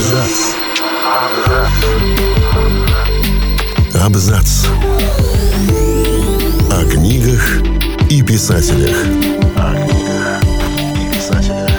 Абзац. 0.00 0.54
Абзац. 4.02 4.66
О 6.70 6.90
книгах 6.90 7.60
и 8.08 8.22
писателях. 8.22 8.96
О 9.56 9.74
книгах 9.74 10.42
и 10.96 11.14
писателях. 11.14 11.70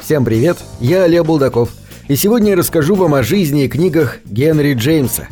Всем 0.00 0.24
привет, 0.24 0.58
я 0.78 1.02
Олег 1.02 1.24
Булдаков, 1.24 1.70
и 2.06 2.14
сегодня 2.14 2.50
я 2.50 2.56
расскажу 2.56 2.94
вам 2.94 3.14
о 3.14 3.24
жизни 3.24 3.64
и 3.64 3.68
книгах 3.68 4.18
Генри 4.24 4.74
Джеймса. 4.74 5.26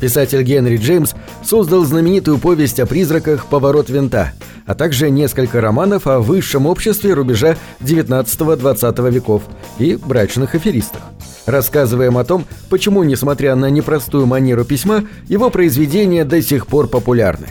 Писатель 0.00 0.42
Генри 0.42 0.76
Джеймс 0.76 1.14
создал 1.44 1.84
знаменитую 1.84 2.38
повесть 2.38 2.80
о 2.80 2.86
призраках 2.86 3.46
«Поворот 3.46 3.90
винта», 3.90 4.32
а 4.66 4.74
также 4.74 5.10
несколько 5.10 5.60
романов 5.60 6.06
о 6.06 6.20
высшем 6.20 6.66
обществе 6.66 7.12
рубежа 7.12 7.56
19-20 7.80 9.10
веков 9.10 9.42
и 9.78 9.96
брачных 9.96 10.54
аферистах. 10.54 11.02
Рассказываем 11.46 12.16
о 12.16 12.24
том, 12.24 12.44
почему, 12.68 13.02
несмотря 13.02 13.54
на 13.56 13.68
непростую 13.68 14.26
манеру 14.26 14.64
письма, 14.64 15.04
его 15.28 15.50
произведения 15.50 16.24
до 16.24 16.40
сих 16.40 16.66
пор 16.66 16.86
популярны. 16.86 17.48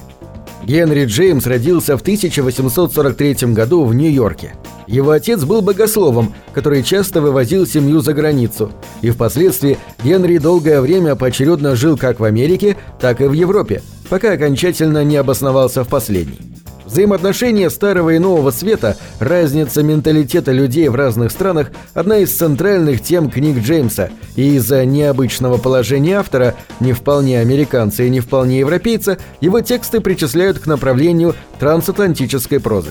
Генри 0.63 1.05
Джеймс 1.05 1.45
родился 1.45 1.98
в 1.98 2.02
1843 2.02 3.54
году 3.54 3.85
в 3.85 3.93
Нью-Йорке. 3.93 4.54
Его 4.89 5.11
отец 5.11 5.43
был 5.43 5.61
богословом, 5.61 6.34
который 6.52 6.81
часто 6.81 7.21
вывозил 7.21 7.67
семью 7.67 7.99
за 7.99 8.13
границу, 8.13 8.71
и 9.03 9.12
впоследствии 9.12 9.77
Генри 10.03 10.39
долгое 10.39 10.81
время 10.81 11.15
поочередно 11.15 11.75
жил 11.75 11.95
как 11.95 12.20
в 12.20 12.23
Америке, 12.23 12.75
так 12.99 13.21
и 13.21 13.25
в 13.25 13.34
Европе, 13.34 13.84
пока 14.09 14.31
окончательно 14.31 15.03
не 15.03 15.17
обосновался 15.17 15.84
в 15.84 15.89
последней. 15.89 16.39
Взаимоотношения 16.85 17.70
Старого 17.70 18.09
и 18.09 18.17
Нового 18.17 18.49
Света, 18.49 18.98
разница 19.20 19.84
менталитета 19.84 20.52
людей 20.52 20.90
в 20.90 20.95
разных 20.95 21.31
странах– 21.31 21.70
одна 21.93 22.17
из 22.17 22.35
центральных 22.35 23.03
тем 23.03 23.29
книг 23.29 23.63
Джеймса, 23.63 24.10
и 24.35 24.55
из-за 24.55 24.85
необычного 24.85 25.57
положения 25.57 26.17
автора, 26.17 26.55
не 26.79 26.93
вполне 26.93 27.41
американца 27.41 28.01
и 28.01 28.10
не 28.10 28.21
вполне 28.21 28.57
европейца, 28.62 29.20
его 29.40 29.62
тексты 29.62 29.99
причисляют 29.99 30.57
к 30.57 30.65
направлению 30.65 31.35
трансатлантической 31.60 32.60
прозы. 32.60 32.90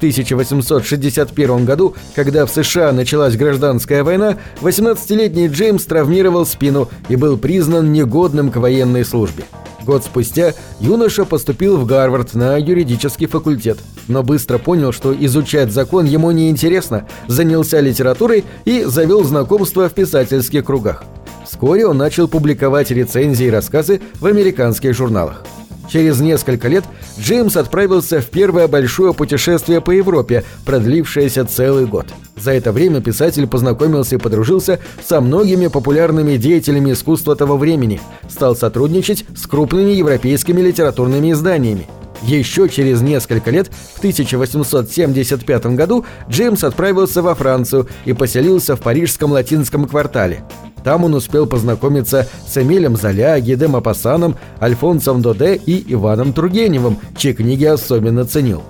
В 0.00 0.02
1861 0.02 1.66
году, 1.66 1.94
когда 2.14 2.46
в 2.46 2.50
США 2.50 2.90
началась 2.90 3.36
гражданская 3.36 4.02
война, 4.02 4.38
18-летний 4.62 5.48
Джеймс 5.48 5.84
травмировал 5.84 6.46
спину 6.46 6.88
и 7.10 7.16
был 7.16 7.36
признан 7.36 7.92
негодным 7.92 8.50
к 8.50 8.56
военной 8.56 9.04
службе. 9.04 9.44
Год 9.84 10.02
спустя 10.02 10.54
юноша 10.80 11.26
поступил 11.26 11.76
в 11.76 11.84
Гарвард 11.84 12.32
на 12.32 12.56
юридический 12.56 13.26
факультет, 13.26 13.78
но 14.08 14.22
быстро 14.22 14.56
понял, 14.56 14.92
что 14.92 15.14
изучать 15.14 15.70
закон 15.70 16.06
ему 16.06 16.30
не 16.30 16.48
интересно, 16.48 17.06
занялся 17.26 17.78
литературой 17.80 18.46
и 18.64 18.84
завел 18.84 19.22
знакомство 19.24 19.90
в 19.90 19.92
писательских 19.92 20.64
кругах. 20.64 21.04
Вскоре 21.44 21.86
он 21.86 21.98
начал 21.98 22.26
публиковать 22.26 22.90
рецензии 22.90 23.48
и 23.48 23.50
рассказы 23.50 24.00
в 24.18 24.24
американских 24.24 24.94
журналах. 24.94 25.44
Через 25.90 26.20
несколько 26.20 26.68
лет 26.68 26.84
Джеймс 27.18 27.56
отправился 27.56 28.20
в 28.20 28.26
первое 28.26 28.68
большое 28.68 29.12
путешествие 29.12 29.80
по 29.80 29.90
Европе, 29.90 30.44
продлившееся 30.64 31.44
целый 31.44 31.86
год. 31.86 32.06
За 32.36 32.52
это 32.52 32.72
время 32.72 33.00
писатель 33.00 33.46
познакомился 33.46 34.14
и 34.14 34.18
подружился 34.18 34.78
со 35.04 35.20
многими 35.20 35.66
популярными 35.66 36.36
деятелями 36.36 36.92
искусства 36.92 37.34
того 37.34 37.56
времени, 37.56 38.00
стал 38.28 38.54
сотрудничать 38.54 39.24
с 39.36 39.46
крупными 39.46 39.90
европейскими 39.90 40.60
литературными 40.60 41.32
изданиями. 41.32 41.86
Еще 42.22 42.68
через 42.68 43.00
несколько 43.00 43.50
лет, 43.50 43.70
в 43.94 43.98
1875 43.98 45.66
году, 45.66 46.04
Джеймс 46.28 46.62
отправился 46.64 47.22
во 47.22 47.34
Францию 47.34 47.88
и 48.04 48.12
поселился 48.12 48.76
в 48.76 48.80
парижском 48.80 49.32
латинском 49.32 49.86
квартале. 49.86 50.44
Там 50.84 51.04
он 51.04 51.14
успел 51.14 51.46
познакомиться 51.46 52.26
с 52.46 52.56
Эмилем 52.56 52.96
Золя, 52.96 53.38
Гиде 53.40 53.68
Мапассаном, 53.68 54.36
Альфонсом 54.60 55.22
Доде 55.22 55.56
и 55.56 55.92
Иваном 55.92 56.32
Тургеневым, 56.32 56.98
чьи 57.16 57.32
книги 57.32 57.64
особенно 57.64 58.24
ценил. 58.24 58.62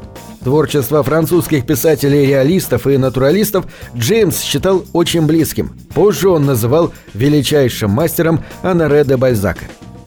Творчество 0.43 1.03
французских 1.03 1.67
писателей-реалистов 1.67 2.87
и 2.87 2.97
натуралистов 2.97 3.67
Джеймс 3.95 4.41
считал 4.41 4.85
очень 4.95 5.27
близким. 5.27 5.73
Позже 5.95 6.31
он 6.31 6.47
называл 6.47 6.93
величайшим 7.13 7.91
мастером 7.91 8.43
Анаре 8.63 9.05
де 9.05 9.17
Бальзака. 9.17 9.67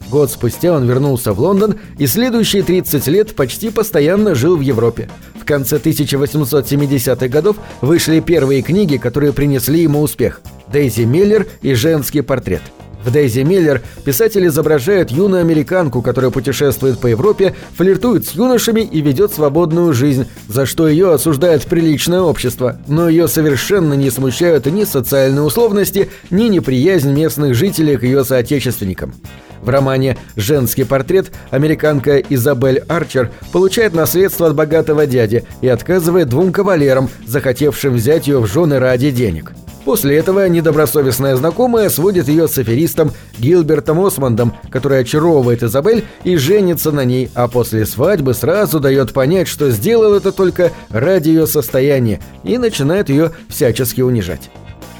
Год 0.09 0.31
спустя 0.31 0.74
он 0.74 0.88
вернулся 0.88 1.34
в 1.34 1.40
Лондон 1.40 1.75
и 1.97 2.08
следующие 2.08 2.63
30 2.63 3.08
лет 3.08 3.36
почти 3.36 3.69
постоянно 3.69 4.34
жил 4.34 4.58
в 4.58 4.62
Европе. 4.62 5.09
В 5.40 5.46
конце 5.46 5.78
1870-х 5.78 7.28
годов 7.28 7.58
вышли 7.81 8.19
первые 8.19 8.62
книги, 8.63 8.97
которые 8.97 9.34
принесли 9.34 9.81
ему 9.81 10.02
успех– 10.02 10.42
«Дейзи 10.72 11.01
Миллер» 11.01 11.47
и 11.62 11.74
«Женский 11.74 12.22
портрет». 12.22 12.62
В 13.03 13.12
Дейзи 13.12 13.41
Миллер 13.41 13.81
писатель 14.06 14.47
изображает 14.47 15.12
юную 15.12 15.41
американку, 15.41 16.01
которая 16.01 16.31
путешествует 16.31 17.00
по 17.00 17.07
Европе, 17.07 17.53
флиртует 17.75 18.25
с 18.25 18.31
юношами 18.31 18.81
и 18.81 19.01
ведет 19.01 19.34
свободную 19.34 19.94
жизнь, 19.94 20.25
за 20.47 20.66
что 20.66 20.88
ее 20.88 21.13
осуждает 21.13 21.66
приличное 21.66 22.22
общество. 22.22 22.78
Но 22.88 23.09
ее 23.09 23.28
совершенно 23.28 23.94
не 23.94 24.09
смущают 24.09 24.68
ни 24.68 24.85
социальные 24.85 25.44
условности, 25.44 26.09
ни 26.29 26.44
неприязнь 26.44 27.12
местных 27.12 27.56
жителей 27.56 27.97
к 27.97 28.03
ее 28.03 28.24
соотечественникам. 28.24 29.13
В 29.62 29.69
романе 29.69 30.18
«Женский 30.35 30.84
портрет» 30.84 31.31
американка 31.50 32.18
Изабель 32.18 32.80
Арчер 32.88 33.31
получает 33.51 33.94
наследство 33.94 34.47
от 34.47 34.56
богатого 34.56 35.06
дяди 35.07 35.45
и 35.62 35.68
отказывает 35.68 36.30
двум 36.30 36.51
кавалерам, 36.51 37.09
захотевшим 37.25 37.95
взять 37.95 38.28
ее 38.28 38.40
в 38.40 38.47
жены 38.47 38.80
ради 38.80 39.12
денег. 39.12 39.53
После 39.85 40.17
этого 40.17 40.47
недобросовестная 40.47 41.35
знакомая 41.35 41.89
сводит 41.89 42.29
ее 42.29 42.47
с 42.47 42.57
аферистом 42.57 43.11
Гилбертом 43.38 44.03
Осмондом, 44.03 44.53
который 44.69 44.99
очаровывает 44.99 45.61
Изабель 45.61 46.05
и 46.23 46.38
женится 46.38 46.91
на 46.91 47.03
ней, 47.03 47.29
а 47.35 47.47
после 47.49 47.85
свадьбы 47.85 48.33
сразу 48.33 48.79
дает 48.79 49.11
понять, 49.11 49.47
что 49.47 49.69
сделал 49.71 50.13
это 50.13 50.31
только 50.31 50.71
ради 50.89 51.29
ее 51.29 51.47
состояния 51.47 52.21
и 52.44 52.57
начинает 52.57 53.09
ее 53.09 53.31
всячески 53.49 54.01
унижать. 54.01 54.49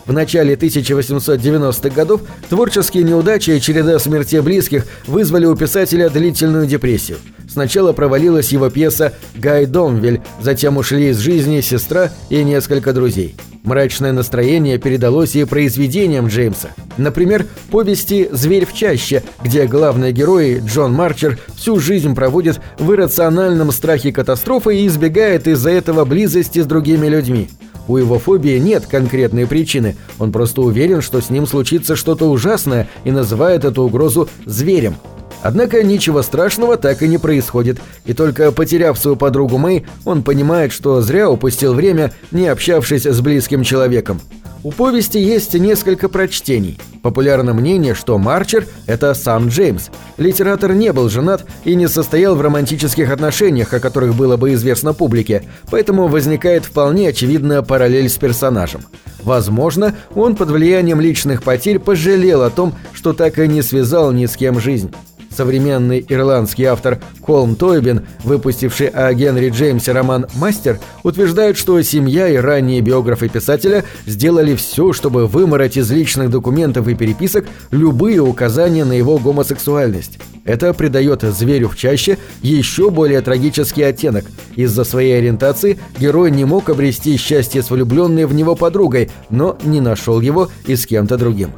В 0.06 0.12
начале 0.12 0.56
1890-х 0.56 1.90
годов 1.90 2.22
творческие 2.50 3.04
неудачи 3.04 3.52
и 3.52 3.62
череда 3.62 4.00
смертей 4.00 4.42
близких 4.42 4.86
вызвали 5.08 5.46
у 5.46 5.56
писателя 5.56 6.10
длительную 6.10 6.68
депрессию. 6.68 7.20
Сначала 7.54 7.94
провалилась 7.94 8.52
его 8.52 8.72
пьеса 8.72 9.14
«Гай 9.36 9.68
Домвель», 9.68 10.22
затем 10.42 10.78
ушли 10.78 11.10
из 11.10 11.20
жизни 11.20 11.62
сестра 11.62 12.10
и 12.30 12.44
несколько 12.44 12.94
друзей. 12.94 13.36
Мрачное 13.64 14.12
настроение 14.12 14.80
передалось 14.80 15.36
и 15.36 15.46
произведениям 15.46 16.30
Джеймса. 16.30 16.70
Например, 16.98 17.46
повести 17.70 18.28
«Зверь 18.32 18.66
в 18.66 18.74
чаще», 18.74 19.22
где 19.44 19.68
главный 19.68 20.12
герой 20.12 20.64
Джон 20.66 20.94
Марчер 20.94 21.38
всю 21.56 21.80
жизнь 21.80 22.16
проводит 22.16 22.60
в 22.80 22.92
иррациональном 22.92 23.72
страхе 23.72 24.12
катастрофы 24.12 24.76
и 24.76 24.88
избегает 24.88 25.48
из-за 25.48 25.70
этого 25.70 26.06
близости 26.06 26.60
с 26.60 26.66
другими 26.66 27.06
людьми. 27.06 27.50
У 27.88 27.98
его 27.98 28.18
фобии 28.18 28.58
нет 28.58 28.88
конкретной 28.88 29.46
причины, 29.46 29.96
он 30.18 30.32
просто 30.32 30.62
уверен, 30.62 31.04
что 31.04 31.22
с 31.22 31.30
ним 31.30 31.46
случится 31.46 31.96
что-то 31.96 32.32
ужасное 32.32 32.90
и 33.04 33.12
называет 33.12 33.64
эту 33.64 33.84
угрозу 33.84 34.28
«зверем». 34.44 34.96
Однако 35.44 35.84
ничего 35.84 36.22
страшного 36.24 36.78
так 36.78 37.02
и 37.02 37.08
не 37.08 37.18
происходит, 37.18 37.80
и 38.06 38.14
только 38.14 38.54
потеряв 38.54 38.98
свою 38.98 39.18
подругу 39.18 39.58
Мэй, 39.58 39.86
он 40.06 40.24
понимает, 40.24 40.72
что 40.72 41.02
зря 41.02 41.30
упустил 41.30 41.74
время, 41.74 42.14
не 42.32 42.48
общавшись 42.48 43.06
с 43.06 43.20
близким 43.20 43.64
человеком. 43.64 44.22
У 44.64 44.72
повести 44.72 45.18
есть 45.18 45.54
несколько 45.56 46.08
прочтений. 46.08 46.80
Популярно 47.02 47.54
мнение, 47.54 47.94
что 47.94 48.18
Марчер– 48.18 48.66
это 48.88 49.14
сам 49.14 49.50
Джеймс. 49.50 49.90
Литератор 50.16 50.74
не 50.74 50.94
был 50.94 51.10
женат 51.10 51.44
и 51.66 51.76
не 51.76 51.90
состоял 51.90 52.36
в 52.36 52.42
романтических 52.42 53.12
отношениях, 53.12 53.74
о 53.74 53.82
которых 53.82 54.16
было 54.16 54.38
бы 54.38 54.54
известно 54.54 54.94
публике, 54.94 55.44
поэтому 55.70 56.08
возникает 56.08 56.64
вполне 56.64 57.10
очевидная 57.10 57.62
параллель 57.62 58.08
с 58.08 58.16
персонажем. 58.16 58.86
Возможно, 59.22 59.94
он 60.16 60.38
под 60.38 60.50
влиянием 60.50 61.02
личных 61.02 61.44
потерь 61.44 61.80
пожалел 61.80 62.44
о 62.44 62.50
том, 62.50 62.74
что 62.94 63.12
так 63.12 63.40
и 63.40 63.48
не 63.50 63.62
связал 63.62 64.14
ни 64.14 64.26
с 64.26 64.38
кем 64.38 64.62
жизнь. 64.62 64.94
Современный 65.36 66.06
ирландский 66.08 66.66
автор 66.66 67.00
Колм 67.22 67.56
Тойбин, 67.56 68.06
выпустивший 68.24 68.88
о 68.88 69.14
Генри 69.14 69.50
Джеймсе 69.50 69.92
роман 69.92 70.28
«Мастер», 70.36 70.80
утверждает, 71.04 71.58
что 71.58 71.82
семья 71.82 72.28
и 72.28 72.36
ранние 72.36 72.82
биографы 72.82 73.30
писателя 73.30 73.84
сделали 74.06 74.56
все, 74.56 74.94
чтобы 74.94 75.26
вымороть 75.26 75.78
из 75.78 75.90
личных 75.90 76.30
документов 76.30 76.88
и 76.88 76.94
переписок 76.94 77.46
любые 77.72 78.22
указания 78.22 78.86
на 78.86 78.94
его 78.94 79.18
гомосексуальность. 79.18 80.20
Это 80.46 80.74
придает 80.74 81.24
«Зверю 81.24 81.70
в 81.70 81.78
чаще» 81.78 82.18
еще 82.42 82.92
более 82.92 83.22
трагический 83.22 83.88
оттенок. 83.88 84.26
Из-за 84.56 84.84
своей 84.84 85.18
ориентации 85.18 85.80
герой 85.98 86.32
не 86.32 86.46
мог 86.46 86.70
обрести 86.70 87.18
счастье 87.18 87.64
с 87.64 87.72
влюбленной 87.72 88.26
в 88.26 88.34
него 88.34 88.56
подругой, 88.56 89.10
но 89.30 89.58
не 89.64 89.82
нашел 89.82 90.20
его 90.22 90.50
и 90.68 90.76
с 90.76 90.86
кем-то 90.86 91.18
другим. 91.18 91.52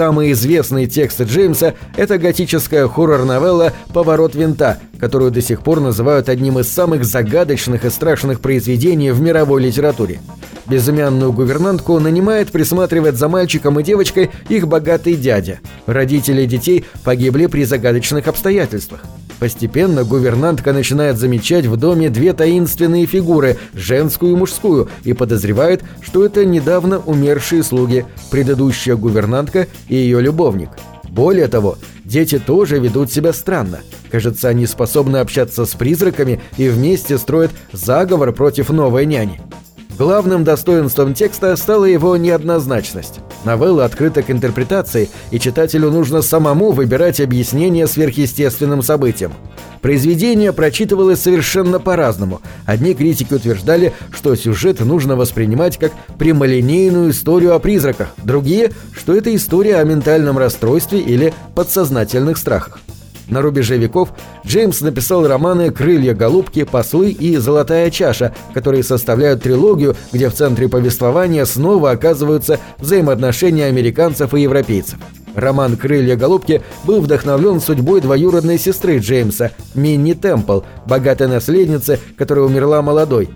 Самый 0.00 0.32
известный 0.32 0.86
текст 0.86 1.20
Джеймса– 1.20 1.74
это 1.94 2.16
готическая 2.16 2.88
хоррор-новелла 2.88 3.74
«Поворот 3.92 4.34
винта», 4.34 4.78
которую 4.98 5.30
до 5.30 5.42
сих 5.42 5.60
пор 5.60 5.80
называют 5.80 6.30
одним 6.30 6.58
из 6.58 6.72
самых 6.72 7.04
загадочных 7.04 7.84
и 7.84 7.90
страшных 7.90 8.40
произведений 8.40 9.10
в 9.10 9.20
мировой 9.20 9.60
литературе. 9.60 10.20
Безымянную 10.66 11.34
гувернантку 11.34 11.98
нанимает 11.98 12.50
присматривать 12.50 13.16
за 13.16 13.28
мальчиком 13.28 13.78
и 13.78 13.82
девочкой 13.82 14.30
их 14.48 14.66
богатый 14.66 15.16
дядя. 15.16 15.58
Родители 15.84 16.46
детей 16.46 16.86
погибли 17.04 17.44
при 17.44 17.64
загадочных 17.64 18.26
обстоятельствах. 18.26 19.02
Постепенно 19.40 20.04
гувернантка 20.04 20.74
начинает 20.74 21.16
замечать 21.16 21.64
в 21.64 21.76
доме 21.78 22.10
две 22.10 22.34
таинственные 22.34 23.06
фигуры, 23.06 23.56
женскую 23.72 24.32
и 24.32 24.36
мужскую, 24.36 24.88
и 25.02 25.14
подозревает, 25.14 25.82
что 26.02 26.24
это 26.26 26.44
недавно 26.44 26.98
умершие 26.98 27.62
слуги, 27.62 28.04
предыдущая 28.30 28.96
гувернантка 28.96 29.66
и 29.88 29.96
ее 29.96 30.20
любовник. 30.20 30.68
Более 31.08 31.48
того, 31.48 31.78
дети 32.04 32.38
тоже 32.38 32.78
ведут 32.78 33.10
себя 33.10 33.32
странно. 33.32 33.80
Кажется, 34.10 34.48
они 34.48 34.66
способны 34.66 35.16
общаться 35.16 35.64
с 35.64 35.70
призраками 35.70 36.40
и 36.58 36.68
вместе 36.68 37.16
строят 37.16 37.50
заговор 37.72 38.32
против 38.32 38.68
новой 38.68 39.06
няни. 39.06 39.40
Главным 40.00 40.44
достоинством 40.44 41.12
текста 41.12 41.54
стала 41.56 41.84
его 41.84 42.16
неоднозначность. 42.16 43.20
Новелла 43.44 43.84
открыта 43.84 44.22
к 44.22 44.30
интерпретации, 44.30 45.10
и 45.30 45.38
читателю 45.38 45.90
нужно 45.90 46.22
самому 46.22 46.70
выбирать 46.70 47.20
объяснение 47.20 47.86
сверхъестественным 47.86 48.82
событиям. 48.82 49.34
Произведение 49.82 50.54
прочитывалось 50.54 51.20
совершенно 51.20 51.78
по-разному. 51.78 52.40
Одни 52.64 52.94
критики 52.94 53.34
утверждали, 53.34 53.92
что 54.10 54.34
сюжет 54.36 54.80
нужно 54.80 55.16
воспринимать 55.16 55.76
как 55.76 55.92
прямолинейную 56.18 57.10
историю 57.10 57.54
о 57.54 57.58
призраках, 57.58 58.14
другие, 58.24 58.72
что 58.96 59.14
это 59.14 59.36
история 59.36 59.80
о 59.80 59.84
ментальном 59.84 60.38
расстройстве 60.38 61.00
или 61.00 61.34
подсознательных 61.54 62.38
страхах. 62.38 62.78
На 63.30 63.42
рубеже 63.42 63.78
веков 63.78 64.10
Джеймс 64.44 64.80
написал 64.80 65.26
романы 65.26 65.70
«Крылья 65.70 66.14
голубки», 66.14 66.64
«Послы» 66.64 67.10
и 67.10 67.36
«Золотая 67.36 67.90
чаша», 67.90 68.34
которые 68.52 68.82
составляют 68.82 69.44
трилогию, 69.44 69.96
где 70.12 70.28
в 70.28 70.34
центре 70.34 70.68
повествования 70.68 71.44
снова 71.44 71.92
оказываются 71.92 72.58
взаимоотношения 72.78 73.66
американцев 73.66 74.34
и 74.34 74.42
европейцев. 74.42 74.98
Роман 75.36 75.76
«Крылья 75.76 76.16
голубки» 76.16 76.60
был 76.84 77.00
вдохновлен 77.00 77.60
судьбой 77.60 78.00
двоюродной 78.00 78.58
сестры 78.58 78.98
Джеймса, 78.98 79.52
Минни 79.74 80.14
Темпл, 80.14 80.62
богатой 80.86 81.28
наследницы, 81.28 82.00
которая 82.16 82.44
умерла 82.44 82.82
молодой. 82.82 83.30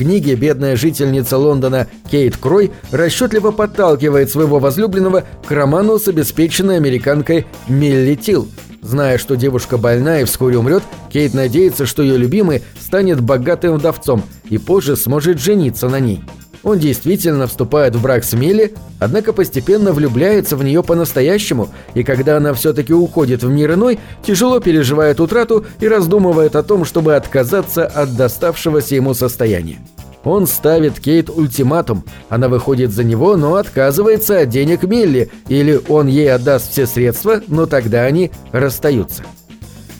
Книге 0.00 0.34
бедная 0.34 0.76
жительница 0.76 1.36
Лондона 1.36 1.86
Кейт 2.10 2.38
Крой 2.38 2.70
расчетливо 2.90 3.50
подталкивает 3.50 4.30
своего 4.30 4.58
возлюбленного 4.58 5.24
к 5.46 5.50
роману 5.50 5.98
с 5.98 6.08
обеспеченной 6.08 6.78
американкой 6.78 7.44
Милли 7.68 8.14
Тилл. 8.14 8.48
Зная, 8.80 9.18
что 9.18 9.36
девушка 9.36 9.76
больна 9.76 10.22
и 10.22 10.24
вскоре 10.24 10.56
умрет, 10.56 10.82
Кейт 11.12 11.34
надеется, 11.34 11.84
что 11.84 12.02
ее 12.02 12.16
любимый 12.16 12.62
станет 12.80 13.20
богатым 13.20 13.74
вдовцом 13.74 14.22
и 14.48 14.56
позже 14.56 14.96
сможет 14.96 15.38
жениться 15.38 15.90
на 15.90 16.00
ней. 16.00 16.24
Он 16.62 16.78
действительно 16.78 17.46
вступает 17.46 17.96
в 17.96 18.02
брак 18.02 18.24
с 18.24 18.34
Милли, 18.34 18.74
однако 18.98 19.32
постепенно 19.32 19.92
влюбляется 19.92 20.56
в 20.56 20.64
нее 20.64 20.82
по-настоящему, 20.82 21.68
и 21.94 22.02
когда 22.02 22.36
она 22.36 22.52
все-таки 22.52 22.92
уходит 22.92 23.42
в 23.42 23.48
мир 23.48 23.74
иной, 23.74 23.98
тяжело 24.22 24.60
переживает 24.60 25.20
утрату 25.20 25.64
и 25.80 25.88
раздумывает 25.88 26.56
о 26.56 26.62
том, 26.62 26.84
чтобы 26.84 27.16
отказаться 27.16 27.86
от 27.86 28.14
доставшегося 28.16 28.94
ему 28.94 29.14
состояния. 29.14 29.78
Он 30.22 30.46
ставит 30.46 31.00
Кейт 31.00 31.30
ультиматум. 31.30 32.04
Она 32.28 32.48
выходит 32.48 32.90
за 32.90 33.04
него, 33.04 33.36
но 33.36 33.54
отказывается 33.54 34.40
от 34.40 34.50
денег 34.50 34.82
Милли, 34.82 35.30
или 35.48 35.80
он 35.88 36.08
ей 36.08 36.30
отдаст 36.32 36.72
все 36.72 36.86
средства, 36.86 37.40
но 37.48 37.64
тогда 37.64 38.04
они 38.04 38.30
расстаются. 38.52 39.22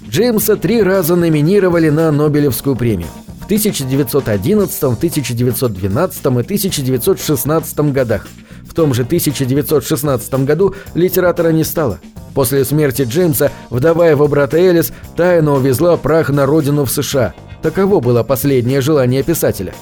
Джеймса 0.09 0.57
три 0.57 0.83
раза 0.83 1.17
номинировали 1.17 1.89
на 1.89 2.11
Нобелевскую 2.11 2.77
премию. 2.77 3.09
В 3.51 3.53
1911, 3.53 4.81
1912 4.81 6.25
и 6.25 6.29
1916 6.29 7.79
годах. 7.93 8.29
В 8.63 8.75
том 8.75 8.95
же 8.95 9.03
1916 9.03 10.35
году 10.45 10.77
литератора 10.95 11.49
не 11.49 11.65
стало. 11.65 11.99
После 12.33 12.65
смерти 12.65 13.03
Джеймса 13.03 13.51
вдова 13.71 14.07
его 14.07 14.29
брата 14.29 14.57
Элис 14.57 14.93
тайно 15.17 15.55
увезла 15.55 15.97
прах 15.97 16.29
на 16.29 16.47
родину 16.47 16.85
в 16.85 16.93
США. 16.93 17.35
Таково 17.61 17.99
было 17.99 18.23
последнее 18.23 18.81
желание 18.81 19.25
писателя. 19.25 19.75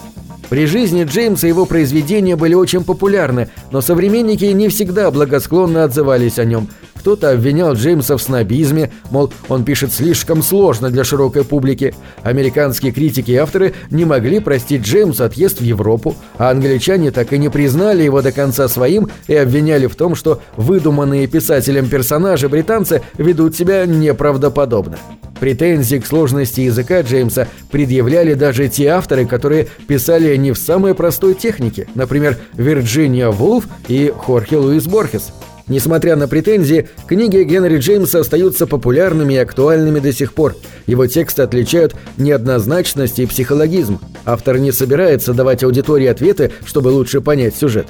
При 0.49 0.65
жизни 0.65 1.05
Джеймса 1.05 1.47
его 1.47 1.67
произведения 1.67 2.37
были 2.37 2.55
очень 2.55 2.85
популярны, 2.85 3.51
но 3.71 3.83
современники 3.83 4.47
не 4.47 4.71
всегда 4.71 5.11
благосклонно 5.11 5.85
отзывались 5.85 6.39
о 6.39 6.47
нем. 6.47 6.69
Кто-то 6.99 7.31
обвинял 7.31 7.75
Джеймса 7.75 8.17
в 8.17 8.23
снобизме, 8.23 8.91
мол, 9.11 9.33
он 9.49 9.65
пишет 9.65 9.93
слишком 9.93 10.43
сложно 10.43 10.91
для 10.91 11.05
широкой 11.05 11.45
публики. 11.45 11.95
Американские 12.23 12.93
критики 12.93 13.31
и 13.31 13.37
авторы 13.37 13.75
не 13.91 14.05
могли 14.05 14.41
простить 14.41 14.83
Джеймсу 14.83 15.25
отъезд 15.25 15.61
в 15.61 15.65
Европу, 15.65 16.17
а 16.37 16.51
англичане 16.51 17.11
так 17.11 17.33
и 17.33 17.39
не 17.39 17.49
признали 17.49 18.03
его 18.03 18.21
до 18.21 18.33
конца 18.33 18.69
своим 18.69 19.09
и 19.29 19.35
обвиняли 19.35 19.87
в 19.87 19.95
том, 19.95 20.15
что 20.15 20.43
выдуманные 20.57 21.27
писателем 21.29 21.89
персонажи 21.89 22.49
британцы 22.49 23.03
ведут 23.17 23.57
себя 23.57 23.87
неправдоподобно. 23.87 24.99
Претензии 25.39 25.97
к 25.97 26.07
сложности 26.07 26.63
языка 26.63 27.03
Джеймса 27.03 27.47
предъявляли 27.71 28.35
даже 28.35 28.69
те 28.69 28.89
авторы, 28.89 29.25
которые 29.25 29.69
писали 29.87 30.35
не 30.37 30.51
в 30.51 30.59
самой 30.59 30.95
простой 30.95 31.35
технике, 31.35 31.87
например, 31.95 32.39
Вирджиния 32.55 33.31
Вулф 33.31 33.69
и 33.87 34.13
Хорхе 34.17 34.57
Луис 34.57 34.87
Борхес. 34.87 35.33
Несмотря 35.69 36.17
на 36.17 36.29
претензии, 36.29 36.89
книги 37.07 37.43
Генри 37.43 37.79
Джеймса 37.79 38.21
остаются 38.21 38.67
популярными 38.67 39.35
и 39.35 39.39
актуальными 39.39 39.99
до 39.99 40.13
сих 40.13 40.33
пор. 40.33 40.57
Его 40.87 41.07
тексты 41.07 41.43
отличают 41.43 41.95
неоднозначность 42.17 43.19
и 43.19 43.27
психологизм. 43.27 44.01
Автор 44.25 44.59
не 44.59 44.73
собирается 44.73 45.35
давать 45.35 45.63
аудитории 45.63 46.07
ответы, 46.07 46.53
чтобы 46.65 46.89
лучше 46.89 47.21
понять 47.21 47.55
сюжет. 47.55 47.89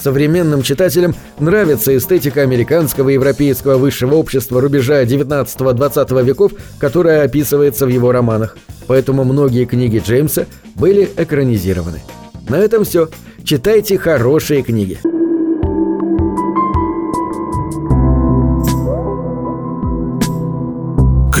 Современным 0.00 0.62
читателям 0.62 1.14
нравится 1.38 1.96
эстетика 1.96 2.42
американского 2.42 3.10
и 3.10 3.14
европейского 3.14 3.76
высшего 3.76 4.14
общества 4.14 4.60
рубежа 4.60 5.04
19-20 5.04 6.24
веков, 6.24 6.52
которая 6.78 7.24
описывается 7.24 7.86
в 7.86 7.90
его 7.90 8.10
романах. 8.10 8.56
Поэтому 8.86 9.24
многие 9.24 9.66
книги 9.66 10.02
Джеймса 10.04 10.46
были 10.74 11.08
экранизированы. 11.16 12.00
На 12.48 12.56
этом 12.56 12.84
все. 12.84 13.08
Читайте 13.44 13.98
хорошие 13.98 14.62
книги. 14.62 14.98